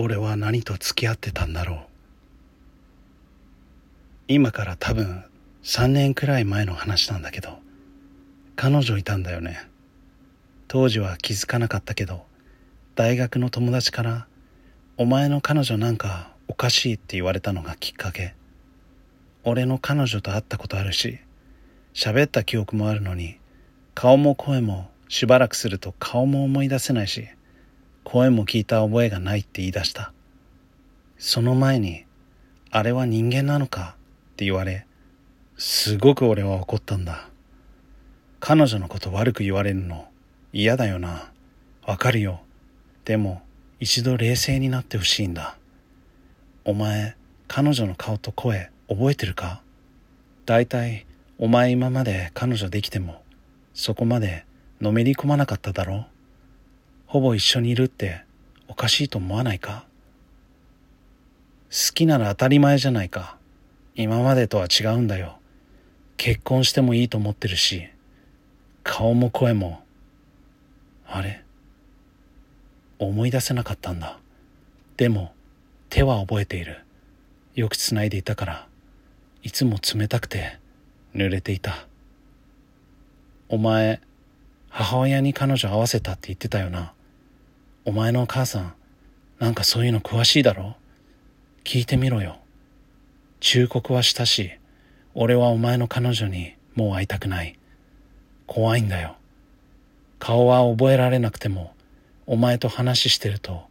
[0.00, 1.78] 俺は何と付き合ってたんだろう。
[4.28, 5.24] 今から多分
[5.62, 7.58] 3年くらい前の話なんだけど
[8.56, 9.68] 彼女いたんだよね。
[10.68, 12.24] 当時は気づかなかったけど
[12.94, 14.26] 大学の友達から
[14.96, 18.34] 「お前の彼女なんかおかしい」って言われたのがきっかけ。
[19.44, 21.18] 俺の彼女と会ったことあるし
[21.92, 23.38] 喋った記憶もあるのに
[23.94, 27.28] 顔も声もしばらくすると顔も思い出せないし
[28.04, 30.12] 声も聞いた覚えがないって言い出した。
[31.18, 32.04] その前に
[32.70, 33.96] 「あれは人間なのか?」
[34.32, 34.86] って言われ
[35.56, 37.28] すごく俺は怒ったんだ。
[38.40, 40.08] 彼女のこと悪く言われるの
[40.52, 41.30] 嫌だよな。
[41.84, 42.40] わかるよ。
[43.04, 43.42] でも
[43.80, 45.58] 一度冷静になってほしいんだ。
[46.64, 47.16] お前
[47.48, 49.62] 彼女の顔と声覚えてるか？
[50.46, 51.06] だいたい
[51.38, 53.22] お前今まで彼女できても
[53.74, 54.46] そこまで
[54.80, 55.96] のめり込まなかっただろ？
[55.96, 56.06] う
[57.10, 58.22] ほぼ一緒にいるって
[58.68, 59.84] おかしいと思わないか？
[61.68, 63.36] 好きなら当たり前じゃないか。
[63.96, 65.40] 今までとは違うんだよ。
[66.16, 67.88] 結婚してもいいと思ってるし
[68.84, 69.82] 顔も声も
[71.04, 71.42] あれ？
[73.00, 74.20] 思い出せなかったんだ。
[74.96, 75.32] でも
[75.88, 76.78] 手は覚えている。
[77.56, 78.68] よくつないでいたから。
[79.42, 80.60] いつも冷たくて
[81.16, 81.88] 濡れていた。
[83.48, 84.00] お前
[84.68, 86.92] 母親に彼女会わせたって言ってたよな。
[87.84, 88.74] お前のお母さん
[89.38, 90.76] なんかそういうの詳しいだろ？
[91.64, 92.38] 聞いてみろよ。
[93.40, 94.50] 忠告はしたし
[95.14, 97.58] 俺はお前の彼女にもう会いたくない。
[98.46, 99.16] 怖いんだよ。
[100.18, 101.74] 顔は覚えられなくても
[102.26, 103.62] お前と話してると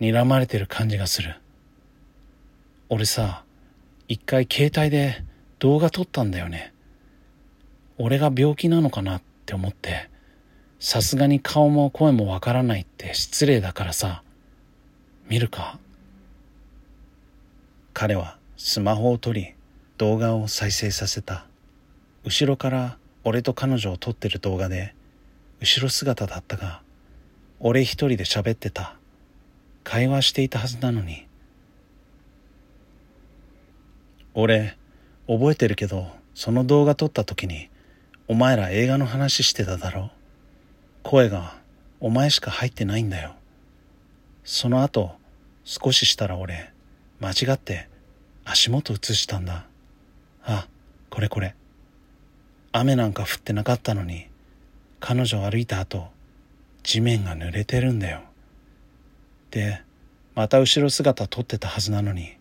[0.00, 1.36] 睨まれてる感じがする。
[2.88, 3.44] 俺さ
[4.08, 5.22] 一回携帯で
[5.58, 6.72] 動画撮ったんだよね。
[7.98, 10.09] 俺が病気なのかなって思って。
[10.80, 14.22] さすがに顔も声もわからないって失礼だからさ。
[15.28, 15.78] 見るか？
[17.92, 19.54] 彼はスマホを取り
[19.98, 21.46] 動画を再生させた。
[22.24, 24.94] 後ろから俺と彼女を撮ってる動画で
[25.60, 26.80] 後ろ姿だったが
[27.58, 28.96] 俺一人で喋ってた。
[29.84, 31.26] 会話していたはずなのに。
[34.32, 34.76] 俺
[35.26, 37.68] 覚えてるけどその動画撮った時に
[38.28, 40.10] お前ら映画の話してただろ？
[41.02, 41.56] 声が
[41.98, 43.34] お前しか入ってないんだよ。
[44.44, 45.12] その後
[45.64, 46.72] 少ししたら俺
[47.20, 47.88] 間違って
[48.44, 49.66] 足元映したんだ。
[50.44, 50.66] あ
[51.10, 51.54] これこれ。
[52.72, 54.28] 雨なんか降ってなかったのに
[55.00, 56.08] 彼女歩いた後
[56.82, 58.22] 地面が濡れてるんだよ。
[59.50, 59.82] で
[60.34, 62.36] また後ろ姿撮ってたはずなのに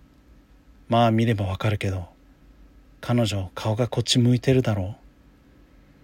[0.87, 2.07] まあ見ればわかるけど
[3.01, 4.95] 彼女顔がこっち向いてるだろ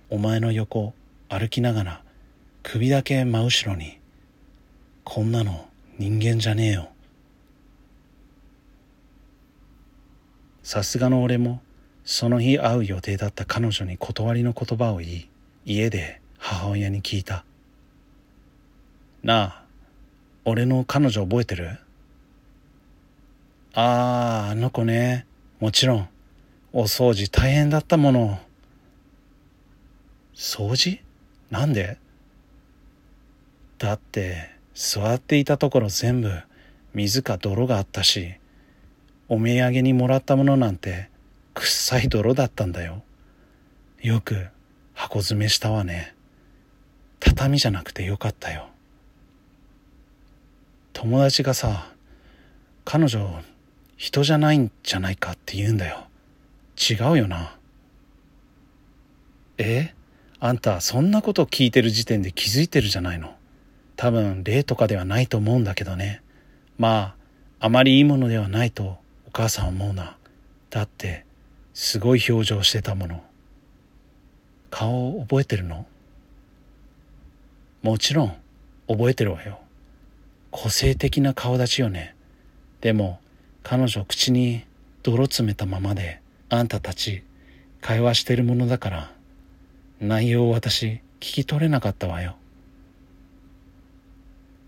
[0.10, 0.16] う。
[0.16, 0.94] お前の横
[1.30, 2.05] 歩きながら
[2.68, 4.00] 首だけ真後ろに
[5.04, 5.68] こんなの
[6.00, 6.90] 人間じゃねえよ。
[10.64, 11.62] さすがの俺も
[12.06, 15.30] その日会う予定だった彼女に断りの言葉を言い
[15.64, 17.46] 家で母親に聞いた。
[19.22, 19.64] なあ
[20.44, 21.78] 俺の彼女覚えてる？
[23.76, 25.28] あああの子ね。
[25.60, 26.10] もちろん
[26.74, 28.40] お掃除大変だったもの。
[30.34, 31.00] 掃除？
[31.52, 32.04] なんで？
[33.78, 36.32] だって座っていたところ全部
[36.94, 38.36] 水か泥があったし
[39.28, 41.10] お土産にもらったものなんて
[41.54, 43.02] 臭い泥だったんだよ。
[44.02, 44.48] よく
[44.94, 46.14] 箱詰めしたわね。
[47.20, 48.68] 畳じゃなくてよかったよ。
[50.94, 51.92] 友達がさ、
[52.84, 53.42] 彼女
[53.98, 56.08] 人じゃないんじゃないかって言うんだよ。
[56.78, 57.58] 違うよな。
[59.58, 59.94] え？
[60.40, 63.34] あんたそんなこと聞いてる時点で気づいてるじゃないの。
[63.96, 66.22] 多分霊とかではないと思うんだけどね。
[66.78, 67.16] ま
[67.60, 68.98] あ、あまりいいものではないと
[69.28, 70.18] お母さん思うな。
[70.70, 71.26] だって
[71.74, 73.24] すごい表情してたもの。
[74.70, 75.86] 顔覚えてるの？
[77.82, 78.36] もちろん
[78.88, 79.60] 覚えてるわよ。
[80.52, 82.16] 個性的な顔立ちよね。
[82.82, 83.20] でも
[83.64, 84.66] 彼女口に
[85.04, 86.20] 泥詰めたままで
[86.50, 87.24] あんたたち
[87.82, 89.12] 会話してるものだから
[90.02, 92.36] 内容を私聞き取れなかったわよ。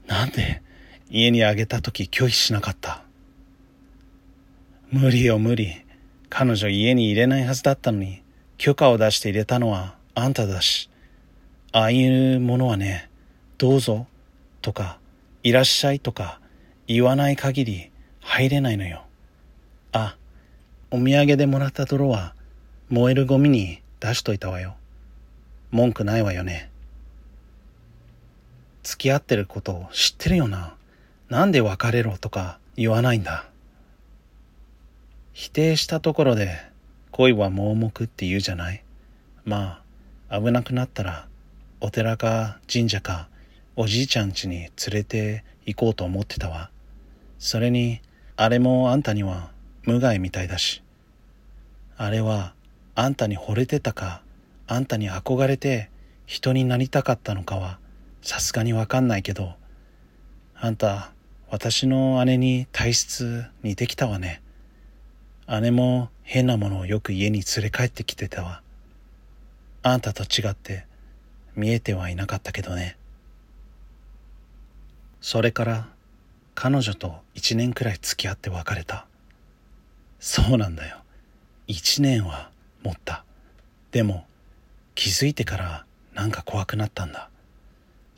[0.07, 0.61] なんで
[1.09, 3.03] 家にあげた時拒否しなかった？
[4.91, 5.85] 無理よ無理。
[6.29, 8.21] 彼女家に入れないはずだったのに
[8.57, 10.89] 許可を出して入れたのはあんただし。
[11.71, 13.09] ああいうものはね
[13.57, 14.07] どうぞ
[14.61, 14.99] とか
[15.43, 16.39] いらっしゃいとか
[16.87, 19.05] 言わない限り入れないのよ。
[19.91, 20.17] あ
[20.91, 22.33] お土産でもらった泥は
[22.89, 24.75] 燃えるゴミに出しといたわよ。
[25.71, 26.71] 文句ないわよね。
[28.87, 30.73] 付き合ってることを知ってるよな
[31.27, 33.43] なんで別れろとか言わないんだ。
[35.33, 36.57] 否定したところで
[37.11, 38.81] 恋は盲目って言うじゃない
[39.43, 39.81] ま
[40.29, 41.27] あ危なくなったら
[41.81, 43.27] お寺か神社か
[43.75, 46.69] おじいちゃん家に連れて行こうと思ってたわ。
[47.39, 47.99] それに
[48.37, 49.51] あれもあんたには
[49.83, 50.81] 無害みたいだし。
[51.97, 52.53] あれは
[52.95, 54.21] あんたに惚れてたか
[54.65, 55.89] あんたに憧れて
[56.25, 57.79] 人になりたかったのかは
[58.21, 59.53] さすがにわかんないけど
[60.55, 61.11] あんた
[61.49, 64.41] 私の姉に体質似てきたわね。
[65.61, 68.61] 姉も変なものをよく家に連れ帰ってきてたわ。
[69.81, 70.85] あんたと違って
[71.55, 72.97] 見えてはいなかったけどね。
[75.21, 75.87] それから
[76.53, 79.05] 彼女と一年くらい付き合って別れた。
[80.19, 80.97] そうなんだよ。
[81.67, 82.49] 一年は
[82.83, 83.23] 持った。
[83.91, 84.25] でも
[84.95, 87.29] 気づいてからなんか怖くなったんだ。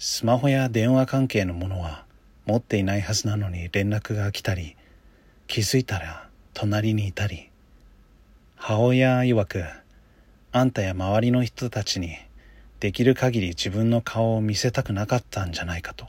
[0.01, 2.05] スマホや電話関係のものは
[2.45, 4.77] 持っていないはずなのに連絡が来たり、
[5.45, 7.49] 気づいたら隣にいたり
[8.55, 9.65] 母親曰く
[10.53, 12.15] あんたや周りの人たちに
[12.79, 16.05] できる限り自分の顔を見せたくなかったんじゃないかと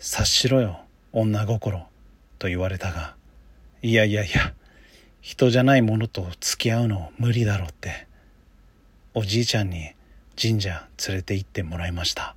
[0.00, 0.80] 察しろよ
[1.12, 1.86] 女心
[2.40, 3.14] と言われたが
[3.80, 4.54] いやいやいや
[5.20, 8.08] 人じゃないものと付き合うの無理だろうって
[9.14, 9.92] おじいちゃんに
[10.40, 12.34] 神社連れて行ってもらいました。